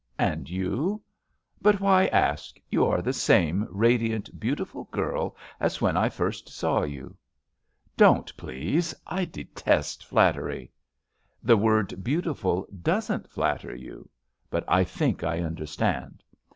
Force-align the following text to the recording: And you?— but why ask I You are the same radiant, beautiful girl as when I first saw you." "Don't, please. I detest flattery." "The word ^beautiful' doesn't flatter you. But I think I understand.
And 0.17 0.49
you?— 0.49 1.03
but 1.61 1.79
why 1.79 2.07
ask 2.07 2.57
I 2.57 2.61
You 2.71 2.85
are 2.87 3.03
the 3.03 3.13
same 3.13 3.67
radiant, 3.69 4.39
beautiful 4.39 4.85
girl 4.85 5.35
as 5.59 5.79
when 5.79 5.95
I 5.95 6.09
first 6.09 6.49
saw 6.49 6.81
you." 6.81 7.15
"Don't, 7.95 8.35
please. 8.35 8.95
I 9.05 9.25
detest 9.25 10.03
flattery." 10.03 10.71
"The 11.43 11.55
word 11.55 11.89
^beautiful' 11.89 12.65
doesn't 12.81 13.29
flatter 13.29 13.75
you. 13.75 14.09
But 14.49 14.63
I 14.67 14.83
think 14.83 15.23
I 15.23 15.41
understand. 15.41 16.23